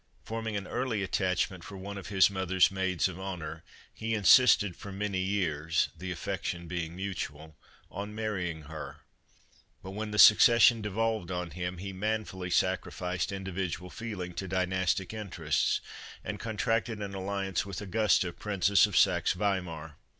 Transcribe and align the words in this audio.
Forming 0.23 0.57
an 0.57 0.65
early 0.65 1.03
attachment 1.03 1.63
for 1.63 1.77
one 1.77 1.95
of 1.95 2.07
his 2.07 2.27
mother's 2.31 2.71
maids 2.71 3.07
of 3.07 3.19
honor, 3.19 3.63
he 3.93 4.15
insisted 4.15 4.75
for 4.75 4.91
many 4.91 5.19
years— 5.19 5.89
the 5.95 6.09
affection 6.09 6.67
being 6.67 6.95
mutual 6.95 7.55
—on 7.91 8.15
marrying 8.15 8.63
her, 8.63 9.01
but 9.83 9.91
when 9.91 10.09
the 10.09 10.17
succession 10.17 10.81
devolved 10.81 11.29
on 11.29 11.51
him 11.51 11.77
he 11.77 11.93
man 11.93 12.25
fully 12.25 12.49
sacrificed 12.49 13.31
individual 13.31 13.91
feeling 13.91 14.33
to 14.33 14.47
dynastic 14.47 15.13
interests 15.13 15.81
and 16.23 16.39
contracted 16.39 16.99
an 16.99 17.13
alliance 17.13 17.63
with 17.63 17.79
Augusta, 17.79 18.33
Princess 18.33 18.87
of 18.87 18.97
Saxe 18.97 19.33
Weimar. 19.33 19.97